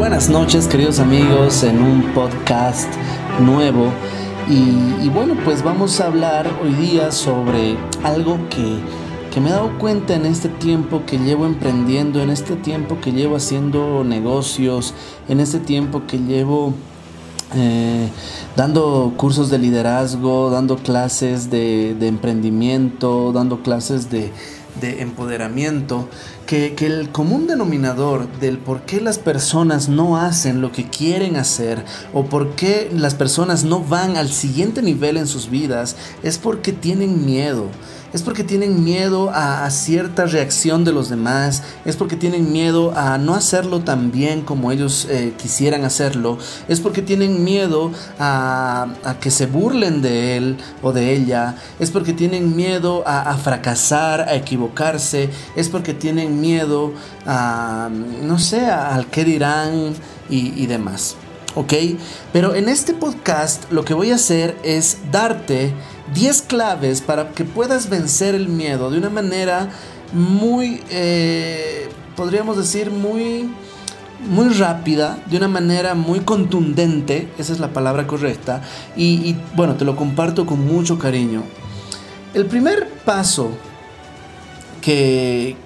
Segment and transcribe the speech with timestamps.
[0.00, 2.90] Buenas noches queridos amigos en un podcast
[3.38, 3.92] nuevo.
[4.48, 8.78] Y, bueno pues vamos a hablar hoy día sobre algo que,
[9.30, 13.12] que, me he dado cuenta en este tiempo que llevo emprendiendo, en este tiempo que
[13.12, 14.94] llevo haciendo negocios,
[15.28, 16.72] en este tiempo que llevo
[17.54, 18.08] eh,
[18.56, 24.32] dando cursos de liderazgo, dando clases de, emprendimiento, dando clases de
[24.80, 26.08] empoderamiento,
[26.50, 31.36] que, que, el común denominador del por qué las personas no hacen lo que quieren
[31.36, 35.94] hacer o por qué las personas no van al siguiente nivel en sus vidas
[36.24, 37.66] es porque tienen miedo
[38.12, 43.18] es porque tienen miedo a, cierta reacción de los demás, es porque tienen miedo a
[43.18, 46.38] no hacerlo tan bien como ellos eh, quisieran hacerlo,
[46.68, 48.88] es porque tienen miedo a,
[49.20, 54.34] que se burlen de él o de ella, es porque tienen miedo a, fracasar, a
[54.34, 56.92] equivocarse, es porque tienen miedo
[57.26, 57.88] a,
[58.22, 59.94] no sé, al qué dirán
[60.28, 61.16] y demás.
[61.56, 61.72] ¿Ok?
[62.32, 65.72] Pero en este podcast lo que voy a hacer es darte
[66.14, 69.70] 10 claves para que puedas vencer el miedo de una manera
[70.12, 73.48] muy, eh, podríamos decir, muy,
[74.28, 78.62] muy rápida, de una manera muy contundente, esa es la palabra correcta,
[78.96, 81.42] y, bueno, te lo comparto con mucho cariño.
[82.34, 83.50] El primer paso
[84.80, 85.56] que,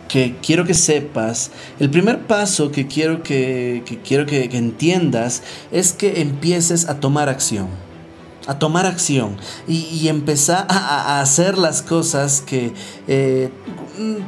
[0.42, 5.42] quiero que sepas, el primer paso que quiero que, quiero que entiendas
[5.72, 7.83] es que empieces a tomar acción
[8.46, 12.74] a tomar acción y, empezar a, hacer las cosas que
[13.08, 13.50] eh,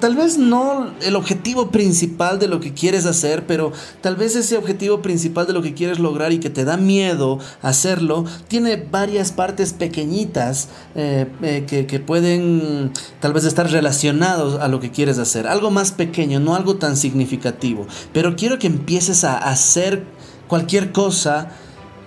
[0.00, 4.56] tal vez no el objetivo principal de lo que quieres hacer, pero tal vez ese
[4.56, 9.33] objetivo principal de lo que quieres lograr y que te da miedo hacerlo, tiene varias
[9.33, 15.19] partes pequeñitas eh, eh, que, que, pueden tal vez estar relacionados a lo que quieres
[15.19, 15.47] hacer.
[15.47, 20.05] Algo más pequeño, no algo tan significativo, pero quiero que empieces a hacer
[20.48, 21.48] cualquier cosa,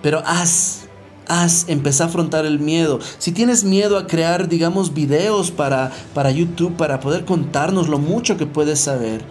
[0.02, 0.89] pero haz
[1.30, 2.98] haz, empezá a afrontar el miedo.
[3.18, 8.36] Si tienes miedo a crear, digamos, videos para, para YouTube, para poder contarnos lo mucho
[8.36, 9.22] que puedes saber,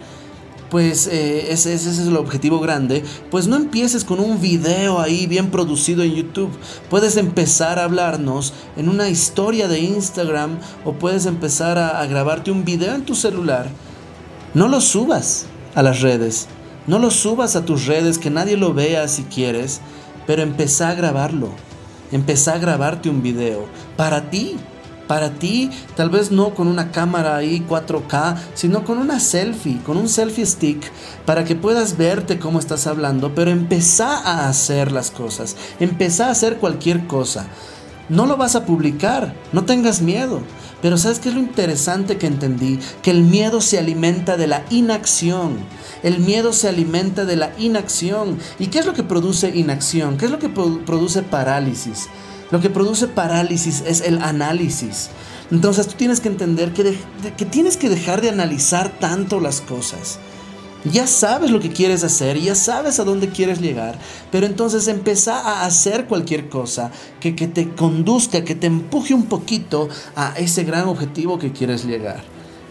[0.70, 5.50] pues eh, ese, es el objetivo grande, pues no empieces con un video ahí bien
[5.50, 6.50] producido en YouTube.
[6.88, 12.50] Puedes empezar a hablarnos en una historia de Instagram o puedes empezar a, a grabarte
[12.50, 13.68] un video en tu celular.
[14.54, 16.46] No lo subas a las redes,
[16.86, 19.80] no lo subas a tus redes, que nadie lo vea si quieres,
[20.26, 21.69] pero empezá a grabarlo
[22.12, 23.66] empezá a grabarte un video
[23.96, 24.56] para ti.
[25.06, 29.96] Para ti, tal vez no con una cámara ahí 4K, sino con una selfie, con
[29.96, 30.88] un selfie stick,
[31.26, 36.30] para que puedas verte cómo estás hablando, pero empezá a hacer las cosas, empezá a
[36.30, 37.48] hacer cualquier cosa.
[38.08, 40.42] No lo vas a publicar, no tengas miedo.
[40.82, 42.78] Pero ¿sabes qué es lo interesante que entendí?
[43.02, 45.58] Que el miedo se alimenta de la inacción.
[46.02, 48.38] El miedo se alimenta de la inacción.
[48.58, 50.16] ¿Y qué es lo que produce inacción?
[50.16, 52.08] ¿Qué es lo que produce parálisis?
[52.50, 55.10] Lo que produce parálisis es el análisis.
[55.50, 56.96] Entonces tú tienes que entender que,
[57.36, 60.18] que tienes que dejar de analizar tanto las cosas.
[60.84, 63.98] Ya sabes lo que quieres hacer, ya sabes a dónde quieres llegar,
[64.32, 69.26] pero entonces empieza a hacer cualquier cosa que, que te conduzca, que te empuje un
[69.26, 72.22] poquito a ese gran objetivo que quieres llegar.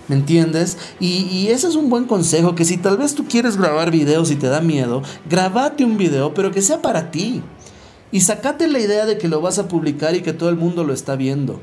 [0.07, 0.79] ¿Me entiendes?
[0.99, 4.31] Y, y, ese es un buen consejo, que si tal vez tú quieres grabar videos
[4.31, 7.43] y te da miedo, grabate un video, pero que sea para ti.
[8.11, 10.83] Y sacate la idea de que lo vas a publicar y que todo el mundo
[10.83, 11.61] lo está viendo.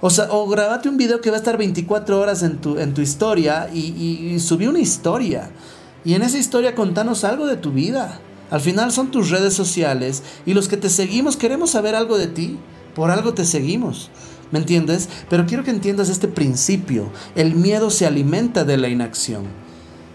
[0.00, 2.94] O, sea, o grabate un video que va a estar 24 horas en tu, en
[2.94, 5.50] tu historia y, y, subí una historia.
[6.04, 8.20] Y en esa historia contanos algo de tu vida.
[8.50, 12.26] Al final son tus redes sociales y los que te seguimos queremos saber algo de
[12.26, 12.58] ti.
[12.94, 14.10] Por algo te seguimos.
[14.50, 15.08] ¿Me entiendes?
[15.28, 17.10] Pero quiero que entiendas este principio.
[17.36, 19.44] El miedo se alimenta de la inacción.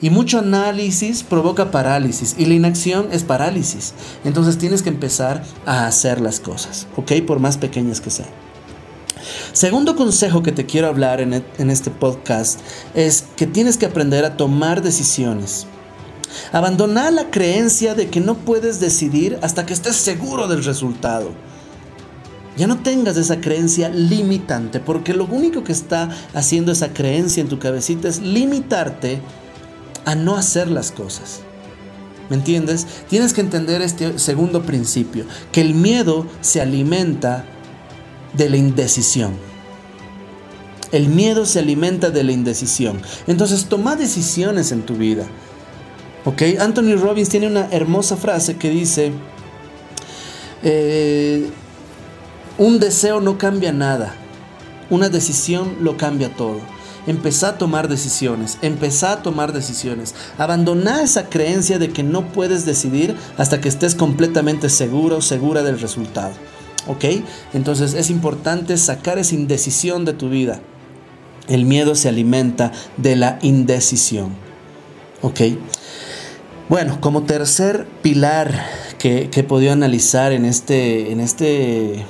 [0.01, 3.93] Y mucho análisis provoca parálisis y la inacción es parálisis.
[4.25, 7.13] Entonces tienes que empezar a hacer las cosas, ¿ok?
[7.25, 8.29] Por más pequeñas que sean.
[9.53, 11.33] Segundo consejo que te quiero hablar en,
[11.69, 12.59] este podcast
[12.93, 15.67] es que tienes que aprender a tomar decisiones.
[16.51, 21.31] Abandonar la creencia de que no puedes decidir hasta que estés seguro del resultado.
[22.57, 27.49] Ya no tengas esa creencia limitante, porque lo único que está haciendo esa creencia en
[27.49, 29.21] tu cabecita es limitarte
[30.05, 31.41] a no hacer las cosas.
[32.29, 32.87] ¿Me entiendes?
[33.09, 37.45] Tienes que entender este segundo principio, que el miedo se alimenta
[38.35, 39.33] de la indecisión.
[40.91, 43.01] El miedo se alimenta de la indecisión.
[43.27, 45.25] Entonces toma decisiones en tu vida.
[46.25, 46.41] ¿Ok?
[46.59, 49.11] Anthony Robbins tiene una hermosa frase que dice,
[50.63, 51.47] eh,
[52.57, 54.15] un deseo no cambia nada,
[54.89, 56.59] una decisión lo cambia todo.
[57.07, 60.15] empezá a tomar decisiones, empezá a tomar decisiones.
[60.39, 65.79] Abandoná esa creencia de que no puedes decidir hasta que estés completamente seguro, segura del
[65.79, 66.33] resultado.
[66.87, 67.05] ¿Ok?
[67.53, 70.61] Entonces es importante sacar esa indecisión de tu vida.
[71.47, 74.29] El miedo se alimenta de la indecisión.
[75.21, 75.41] ¿Ok?
[76.69, 78.65] Bueno, como tercer pilar
[78.97, 82.05] que, he podido analizar en este, en este,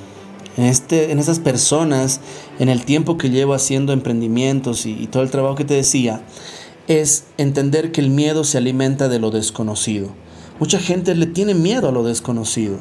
[0.55, 2.21] en este, en estas personas,
[2.59, 6.21] en el tiempo que llevo haciendo emprendimientos y todo el trabajo que te decía,
[6.87, 10.09] es entender que el miedo se alimenta de lo desconocido.
[10.59, 12.77] Mucha gente le tiene miedo a lo desconocido.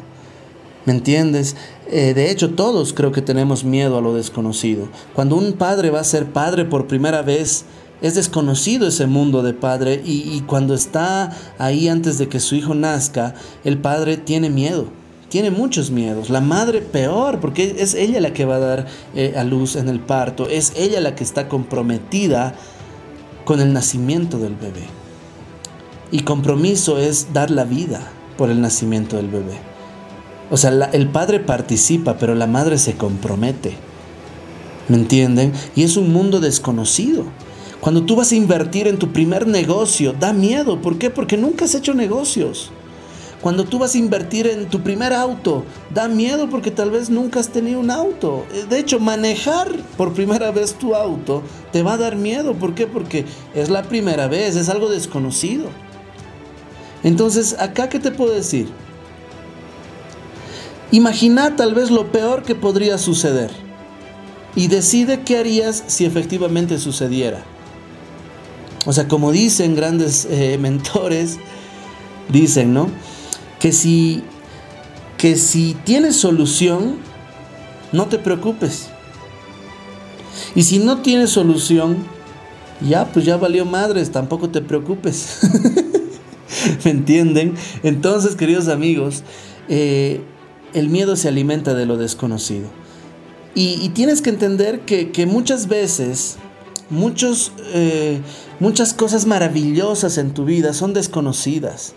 [0.87, 1.57] ¿Me entiendes?
[1.91, 4.89] Eh, de hecho, todos creo que tenemos miedo a lo desconocido.
[5.15, 7.65] Cuando un padre va a ser padre por primera vez,
[8.03, 12.75] es desconocido ese mundo de padre y, cuando está ahí antes de que su hijo
[12.75, 13.35] nazca,
[13.65, 14.89] el padre tiene miedo.
[15.31, 16.29] Tiene muchos miedos.
[16.29, 19.89] La madre peor, porque es ella la que va a dar eh, a luz en
[19.89, 20.49] el parto.
[20.49, 22.55] Es ella la que está comprometida
[23.47, 24.85] con el nacimiento del bebé.
[26.11, 29.74] Y compromiso es dar la vida por el nacimiento del bebé.
[30.55, 33.75] O sea, el padre participa, pero la madre se compromete.
[34.89, 35.53] ¿Me entienden?
[35.75, 37.25] Y es un mundo desconocido.
[37.81, 40.81] Cuando tú vas a invertir en tu primer negocio, da miedo.
[40.81, 41.11] ¿Por qué?
[41.11, 42.71] Porque nunca has hecho negocios.
[43.41, 47.41] Cuando tú vas a invertir en tu primer auto, da miedo porque tal vez nunca
[47.41, 48.47] has tenido un auto.
[48.71, 51.43] De hecho, manejar por primera vez tu auto
[51.73, 52.55] te va a dar miedo.
[52.55, 52.87] ¿Por qué?
[52.87, 53.25] Porque
[53.57, 55.65] es la primera vez, es algo desconocido.
[57.03, 58.69] Entonces, acá, ¿qué te puedo decir?
[60.95, 63.51] Imagina tal vez lo peor que podría suceder
[64.55, 67.43] y decide qué harías si efectivamente sucediera.
[68.87, 71.39] O sea, como dicen grandes eh, mentores,
[72.29, 72.87] dicen, ¿no?
[73.59, 74.23] Que si,
[75.19, 76.99] que si tienes solución,
[77.91, 78.87] no te preocupes.
[80.55, 82.05] Y si no tienes solución,
[82.81, 85.41] ya, pues ya valió madres, tampoco te preocupes.
[86.85, 87.57] ¿Me entienden?
[87.83, 89.25] Entonces, queridos amigos,
[89.69, 90.21] eh,
[90.75, 92.69] el miedo se alimenta de lo desconocido.
[93.55, 96.37] Y, tienes que entender que, muchas veces,
[96.91, 98.21] muchos, eh,
[98.59, 101.95] muchas cosas maravillosas en tu vida son desconocidas.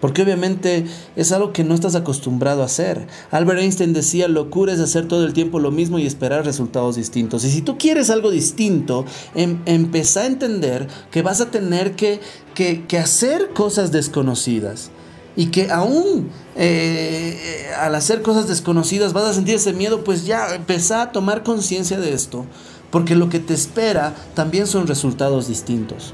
[0.00, 3.06] Porque obviamente es algo que no estás acostumbrado a hacer.
[3.32, 7.44] Albert Einstein decía, locura es hacer todo el tiempo lo mismo y esperar resultados distintos.
[7.44, 12.20] Y si tú quieres algo distinto, em, a entender que vas a tener que,
[12.54, 14.90] que hacer cosas desconocidas
[15.38, 20.52] y que aún eh, al hacer cosas desconocidas vas a sentir ese miedo, pues ya
[20.52, 22.44] empezá a tomar conciencia de esto,
[22.90, 26.12] porque lo que te espera también son resultados distintos.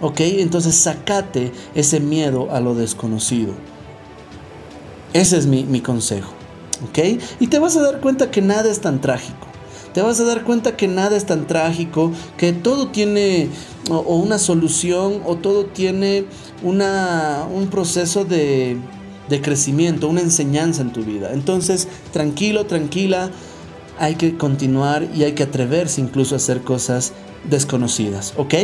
[0.00, 0.20] ¿Ok?
[0.20, 3.52] Entonces sacate ese miedo a lo desconocido.
[5.12, 6.30] Ese es mi, mi consejo.
[6.88, 7.20] ¿Ok?
[7.40, 9.45] Y te vas a dar cuenta que nada es tan trágico
[9.96, 13.48] te vas a dar cuenta que nada es tan trágico, que todo tiene
[13.88, 16.26] o, una solución o todo tiene
[16.62, 18.76] una, un proceso de,
[19.30, 21.30] de crecimiento, una enseñanza en tu vida.
[21.32, 23.30] Entonces, tranquilo, tranquila,
[23.98, 27.14] hay que continuar y hay que atreverse incluso a hacer cosas
[27.48, 28.54] desconocidas, ¿ok?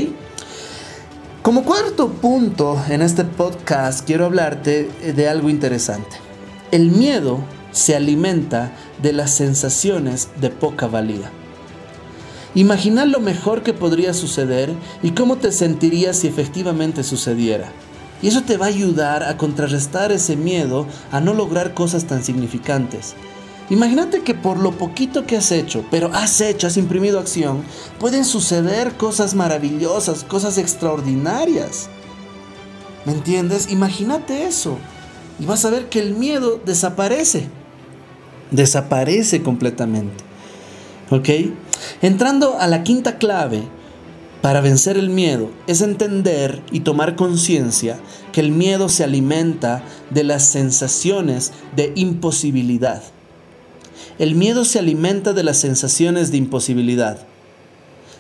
[1.41, 6.15] Como cuarto punto en este podcast quiero hablarte de algo interesante.
[6.73, 7.39] El miedo
[7.73, 8.73] se alimenta
[9.03, 11.31] de las sensaciones de poca valía.
[12.55, 17.73] Imagina lo mejor que podría suceder y cómo te sentirías si efectivamente sucediera.
[18.21, 22.23] Y eso te va a ayudar a contrarrestar ese miedo a no lograr cosas tan
[22.23, 23.15] significantes.
[23.71, 27.63] Imagínate que por lo poquito que has hecho, pero has hecho, has imprimido acción,
[27.99, 31.89] pueden suceder cosas maravillosas, cosas extraordinarias.
[33.07, 33.73] ¿Me entiendes?
[33.73, 34.77] Imagínate eso.
[35.41, 37.49] Y vas a ver que el miedo desaparece
[38.53, 40.25] desaparece completamente.
[41.11, 41.29] ¿Ok?
[42.01, 43.65] Entrando a la quinta clave
[44.41, 47.99] para vencer el miedo es entender y tomar conciencia
[48.33, 53.03] que el miedo se alimenta de las sensaciones de imposibilidad.
[54.19, 57.27] El miedo se alimenta de las sensaciones de imposibilidad.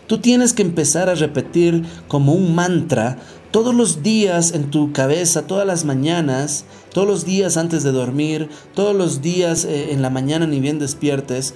[0.06, 3.18] Tú tienes que empezar a repetir como un mantra
[3.50, 8.48] todos los días en tu cabeza, todas las mañanas, todos los días antes de dormir,
[8.74, 11.54] todos los días eh, en la mañana ni bien despiertes,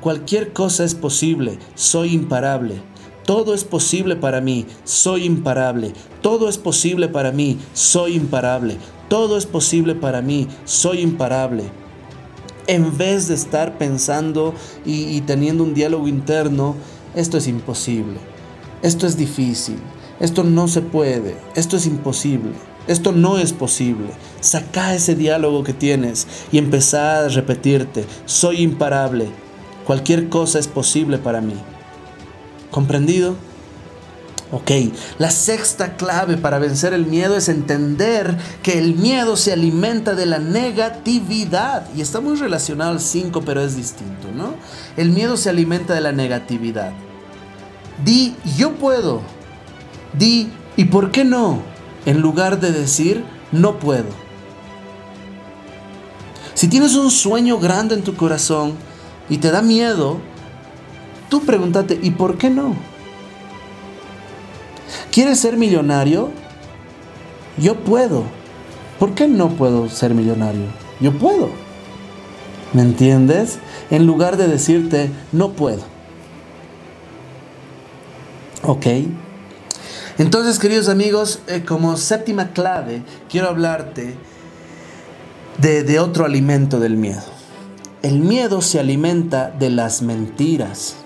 [0.00, 2.82] cualquier cosa es posible, soy imparable.
[3.24, 5.92] Todo es posible para mí, soy imparable.
[6.22, 8.78] Todo es posible para mí, soy imparable.
[9.08, 11.64] Todo es posible para mí, soy imparable.
[12.66, 14.54] En vez de estar pensando
[14.86, 16.74] y, y teniendo un diálogo interno,
[17.14, 18.18] esto es imposible,
[18.82, 19.78] esto es difícil,
[20.20, 22.52] esto no se puede, esto es imposible,
[22.88, 24.08] esto no es posible.
[24.40, 29.28] Saca ese diálogo que tienes y empezá a repetirte, soy imparable,
[29.86, 31.54] cualquier cosa es posible para mí.
[32.70, 33.36] ¿Comprendido?
[34.50, 34.70] Ok,
[35.18, 40.24] la sexta clave para vencer el miedo es entender que el miedo se alimenta de
[40.24, 41.86] la negatividad.
[41.94, 44.54] Y está muy relacionado al 5, pero es distinto, ¿no?
[44.96, 46.92] El miedo se alimenta de la negatividad.
[48.02, 49.20] Di, yo puedo.
[50.14, 51.60] Di, ¿y por qué no?
[52.06, 54.08] En lugar de decir, no puedo.
[56.54, 58.74] Si tienes un sueño grande en tu corazón
[59.28, 60.18] y te da miedo,
[61.28, 62.74] tú pregúntate, ¿y por qué no?
[65.12, 66.30] ¿Quieres ser millonario?
[67.58, 68.24] Yo puedo.
[68.98, 70.66] ¿Por qué no puedo ser millonario?
[71.00, 71.50] Yo puedo.
[72.72, 73.58] ¿Me entiendes?
[73.90, 75.82] En lugar de decirte, no puedo.
[78.62, 78.86] ¿Ok?
[80.18, 84.16] Entonces, queridos amigos, eh, como séptima clave, quiero hablarte
[85.58, 87.22] de, de otro alimento del miedo.
[88.02, 90.96] El miedo se alimenta de las mentiras.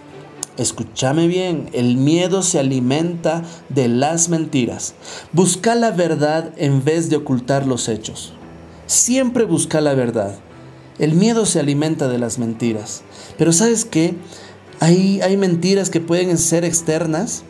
[0.56, 4.94] Escúchame bien, el miedo se alimenta de las mentiras.
[5.32, 8.32] Busca la verdad en vez de ocultar los hechos.
[8.86, 10.36] Siempre busca la verdad.
[10.98, 13.02] El miedo se alimenta de las mentiras.
[13.36, 14.14] Pero ¿sabes qué?
[14.80, 17.44] Hay, hay mentiras que pueden ser externas,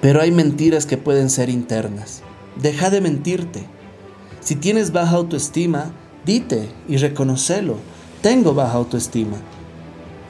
[0.00, 2.22] pero hay mentiras que pueden ser internas.
[2.56, 3.64] Deja de mentirte.
[4.40, 5.92] Si tienes baja autoestima,
[6.24, 7.76] dite y reconocelo.
[8.22, 9.36] Tengo baja autoestima.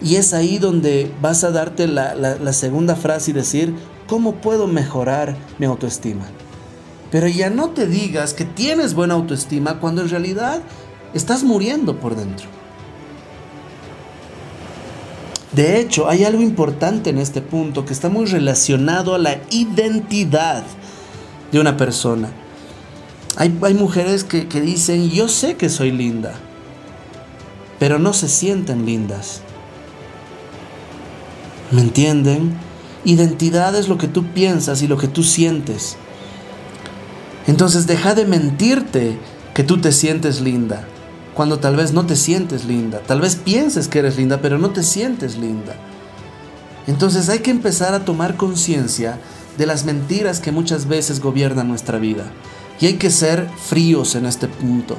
[0.02, 3.74] Y es ahí donde vas a darte la, segunda frase y decir,
[4.06, 6.24] ¿cómo puedo mejorar mi autoestima?
[7.10, 10.62] Pero ya no te digas que tienes buena autoestima cuando en realidad
[11.12, 12.59] estás muriendo por dentro.
[15.60, 20.62] De hecho, hay algo importante en este punto que está muy relacionado a la identidad
[21.52, 22.30] de una persona.
[23.36, 26.32] Hay, mujeres que dicen, yo sé que soy linda,
[27.78, 29.42] pero no se sienten lindas.
[31.72, 32.54] ¿Me entienden?
[33.04, 35.98] Identidad es lo que tú piensas y lo que tú sientes.
[37.46, 39.18] Entonces deja de mentirte
[39.52, 40.88] que tú te sientes linda,
[41.34, 43.00] cuando tal vez no te sientes linda.
[43.06, 45.74] Tal vez pienses que eres linda, pero no te sientes linda.
[46.86, 49.18] Entonces hay que empezar a tomar conciencia
[49.56, 52.24] de las mentiras que muchas veces gobiernan nuestra vida.
[52.80, 54.96] Y hay que ser fríos en este punto.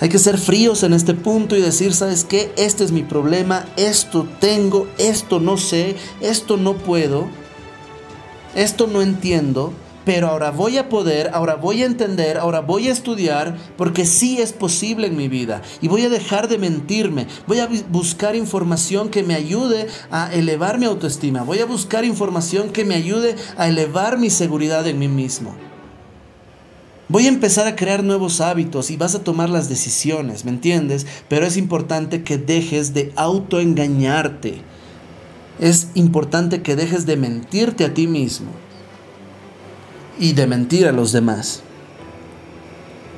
[0.00, 2.52] Hay que ser fríos en este punto y decir, ¿sabes qué?
[2.56, 7.26] Este es mi problema, esto tengo, esto no sé, esto no puedo,
[8.54, 9.72] esto no entiendo,
[10.08, 14.40] pero ahora voy a poder, ahora voy a entender, ahora voy a estudiar, porque sí
[14.40, 15.60] es posible en mi vida.
[15.82, 20.78] Y voy a dejar de mentirme, voy a buscar información que me ayude a elevar
[20.78, 25.08] mi autoestima, voy a buscar información que me ayude a elevar mi seguridad en mí
[25.08, 25.54] mismo.
[27.10, 31.06] Voy a empezar a crear nuevos hábitos y vas a tomar las decisiones, ¿me entiendes?
[31.28, 34.62] Pero es importante que dejes de autoengañarte.
[35.60, 38.67] Es importante que dejes de mentirte a ti mismo
[40.18, 41.62] y de mentir a los demás.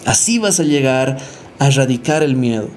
[0.06, 1.18] Así vas a llegar
[1.58, 2.68] a erradicar el miedo.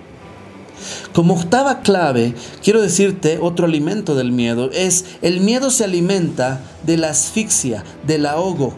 [1.14, 6.98] Como octava clave, quiero decirte otro alimento del miedo, es el miedo se alimenta de
[6.98, 8.74] la asfixia, del ahogo,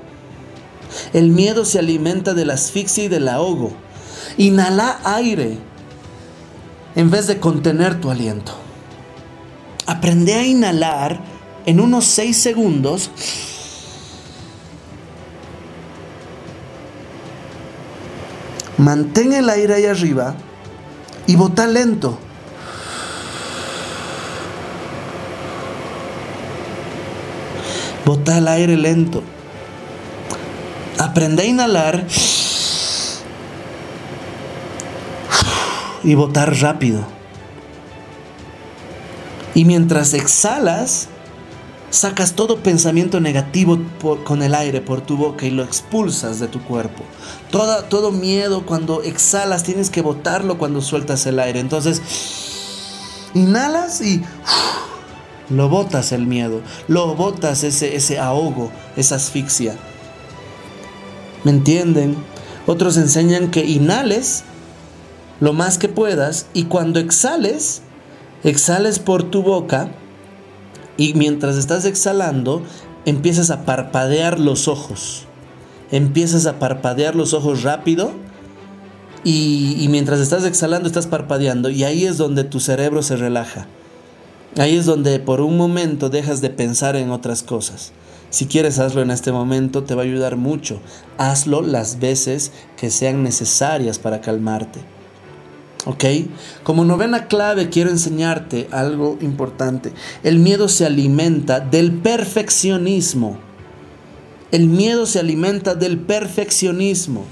[1.13, 3.73] el miedo se alimenta de la asfixia y del ahogo.
[4.37, 5.57] Inhala aire
[6.95, 8.53] en vez de contener tu aliento.
[9.85, 11.19] Aprende a inhalar
[11.65, 13.11] en unos 6 segundos.
[18.77, 20.35] Mantén el aire ahí arriba
[21.27, 22.19] y bota lento.
[28.05, 29.23] Bota el aire lento.
[30.99, 32.05] Aprende a inhalar
[36.03, 37.05] y botar rápido.
[39.55, 41.07] Y mientras exhalas,
[41.95, 43.79] sacas todo pensamiento negativo
[44.23, 47.03] con el aire por tu boca y lo expulsas de tu cuerpo.
[47.51, 51.59] Todo, todo miedo cuando exhalas tienes que botarlo cuando sueltas el aire.
[51.59, 52.01] Entonces,
[53.33, 54.21] inhalas y
[55.49, 59.77] lo botas el miedo, lo botas ese, ese ahogo, esa asfixia.
[61.43, 62.17] ¿Me entienden?
[62.67, 64.43] Otros enseñan que inhales
[65.39, 67.81] lo más que puedas y cuando exhales,
[68.43, 69.91] exhales por tu boca
[70.97, 72.63] y mientras estás exhalando,
[73.05, 75.25] empiezas a parpadear los ojos.
[75.91, 78.11] Empiezas a parpadear los ojos rápido
[79.23, 83.67] y, mientras estás exhalando estás parpadeando y ahí es donde tu cerebro se relaja.
[84.57, 87.91] Ahí es donde por un momento dejas de pensar en otras cosas.
[88.29, 90.79] Si quieres hazlo en este momento, te va a ayudar mucho.
[91.17, 94.94] Hazlo las veces que sean necesarias para calmarte.
[95.85, 96.03] ¿Ok?
[96.63, 99.93] Como novena clave quiero enseñarte algo importante.
[100.23, 103.37] El miedo se alimenta del perfeccionismo.
[104.51, 107.25] El miedo se alimenta del perfeccionismo.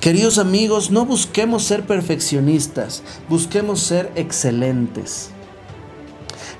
[0.00, 5.30] Queridos amigos, no busquemos ser perfeccionistas, busquemos ser excelentes.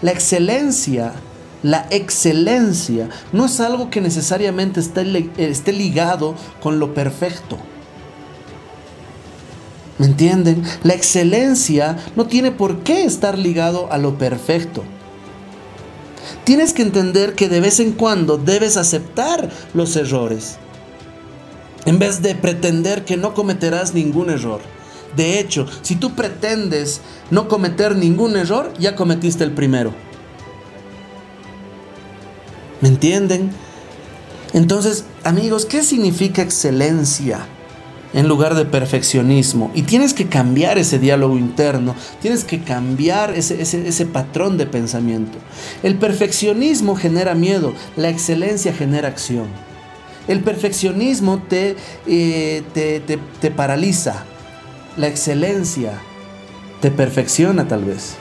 [0.01, 1.13] La excelencia,
[1.65, 7.59] la excelencia no es algo que necesariamente esté, ligado con lo perfecto.
[10.03, 10.65] ¿Me entienden?
[10.83, 14.83] La excelencia no tiene por qué estar ligado a lo perfecto.
[16.43, 20.59] Tienes que entender que de vez en cuando debes aceptar los errores
[21.85, 24.61] en vez de pretender que no cometerás ningún error.
[25.15, 29.95] De hecho, si tú pretendes no cometer ningún error, ya cometiste el primero.
[32.81, 33.53] ¿Me entienden?
[34.53, 37.47] Entonces, amigos, ¿qué significa excelencia?
[38.15, 39.71] En lugar de perfeccionismo.
[39.75, 45.39] Y tienes que cambiar ese diálogo interno, tienes que cambiar ese, ese, patrón de pensamiento.
[45.83, 49.47] El perfeccionismo genera miedo, la excelencia genera acción.
[50.29, 51.77] El perfeccionismo te,
[52.07, 54.25] eh, te, paraliza.
[54.97, 56.01] La excelencia
[56.81, 58.15] te perfecciona tal vez.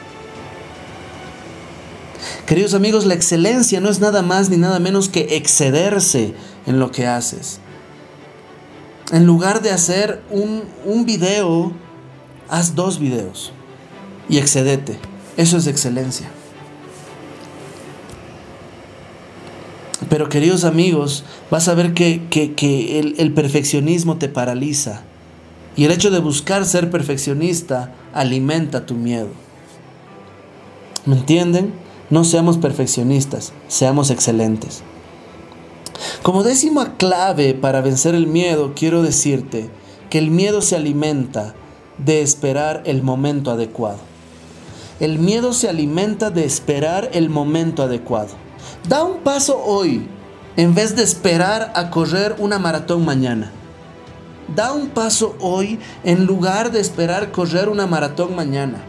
[2.45, 6.33] Queridos amigos, la excelencia no es nada más ni nada menos que excederse
[6.65, 7.60] en lo que haces.
[9.12, 11.74] En lugar de hacer un, un video,
[12.50, 13.51] haz dos videos
[14.29, 14.98] y excedete.
[15.38, 16.29] Eso es excelencia.
[20.10, 22.22] Pero queridos amigos, vas a ver que,
[23.00, 25.03] el, el perfeccionismo te paraliza.
[25.77, 29.29] Y el hecho de buscar ser perfeccionista alimenta tu miedo.
[31.05, 31.74] ¿Me entienden?
[32.10, 34.84] No seamos perfeccionistas, seamos excelentes.
[36.24, 39.70] Como décima clave para vencer el miedo, quiero decirte
[40.10, 41.55] que el miedo se alimenta
[41.98, 44.00] de esperar el momento adecuado.
[45.00, 48.29] El miedo se alimenta de esperar el momento adecuado.
[48.88, 50.08] Da un paso hoy
[50.58, 53.51] en vez de esperar a correr una maratón mañana.
[54.55, 58.84] Da un paso hoy en lugar de esperar correr una maratón mañana.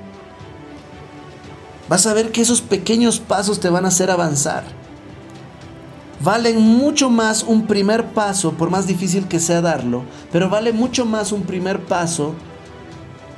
[1.89, 4.82] Vas a ver que esos pequeños pasos te van a hacer avanzar.
[6.23, 11.05] Valen mucho más un primer paso, por más difícil que sea darlo, pero vale mucho
[11.05, 12.35] más un primer paso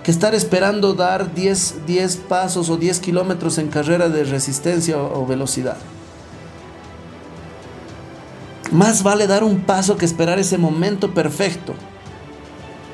[0.03, 5.27] que estar esperando dar 10, 10 pasos o 10 kilómetros en carrera de resistencia o
[5.27, 5.79] velocidad.
[8.71, 11.75] Más vale dar un paso que esperar ese momento perfecto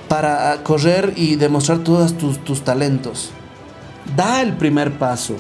[0.09, 3.31] para correr y demostrar todos tus, talentos.
[4.15, 5.37] Da el primer paso.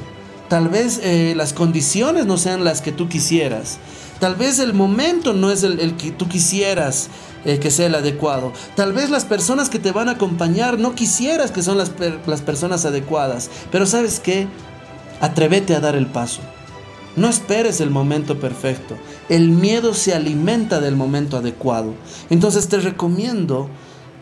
[0.48, 3.78] Tal vez eh, las condiciones no sean las que tú quisieras.
[4.20, 7.08] Tal vez el momento no es el, que tú quisieras
[7.44, 8.52] eh, que sea el adecuado.
[8.76, 11.92] Tal vez las personas que te van a acompañar no quisieras que son las,
[12.26, 13.50] las personas adecuadas.
[13.72, 14.46] Pero sabes qué?
[15.20, 16.42] Atrévete a dar el paso.
[17.16, 18.96] No esperes el momento perfecto.
[19.28, 21.94] El miedo se alimenta del momento adecuado.
[22.28, 23.68] Entonces te recomiendo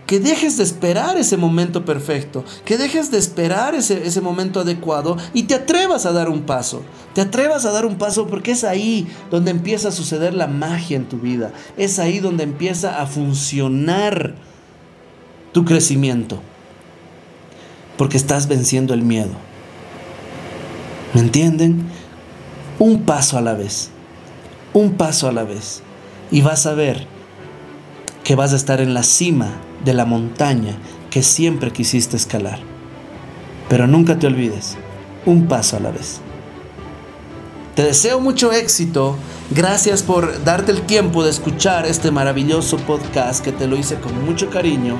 [0.08, 5.16] que dejes de esperar ese momento perfecto, que dejes de esperar ese, ese, momento adecuado
[5.32, 6.82] y te atrevas a dar un paso.
[7.14, 10.96] Te atrevas a dar un paso porque es ahí donde empieza a suceder la magia
[10.96, 11.52] en tu vida.
[11.76, 14.34] Es ahí donde empieza a funcionar
[15.52, 16.40] tu crecimiento.
[17.96, 19.32] Porque estás venciendo el miedo.
[21.14, 21.86] ¿Me entienden?
[22.78, 23.90] un paso a la vez,
[24.72, 25.82] un paso a la vez.
[26.30, 27.06] Y vas a ver
[28.28, 29.54] que vas a estar en la cima
[29.86, 30.76] de la montaña
[31.10, 32.58] que siempre quisiste escalar.
[33.70, 34.76] Pero nunca te olvides,
[35.24, 36.20] un paso a la vez.
[37.74, 39.16] Te deseo mucho éxito.
[39.50, 44.22] Gracias por darte el tiempo de escuchar este maravilloso podcast que te lo hice con
[44.26, 44.96] mucho cariño.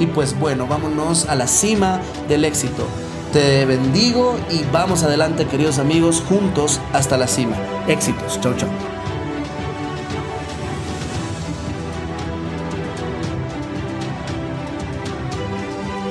[0.00, 2.84] Y pues bueno, vámonos a la cima del éxito.
[3.32, 7.54] Te bendigo y vamos adelante, queridos amigos, juntos hasta la cima.
[7.86, 8.40] Éxitos.
[8.40, 8.91] Chau, chau.